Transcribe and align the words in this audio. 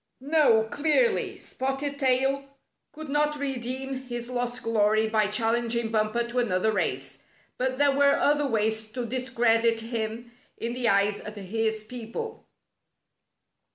No, 0.19 0.63
clearly. 0.63 1.37
Spotted 1.37 1.99
Tail 1.99 2.45
could 2.91 3.07
not 3.07 3.37
redeem 3.37 3.93
his 4.01 4.31
lost 4.31 4.63
glory 4.63 5.07
by 5.07 5.27
challenging 5.27 5.91
Bumper 5.91 6.23
to 6.23 6.39
another 6.39 6.71
race. 6.71 7.19
But 7.59 7.77
there 7.77 7.91
were 7.91 8.15
other 8.15 8.47
ways 8.47 8.91
to 8.93 9.05
discredit 9.05 9.81
him 9.81 10.31
in 10.57 10.73
the 10.73 10.87
eyes 10.89 11.19
of 11.19 11.35
his 11.35 11.83
people. 11.83 12.47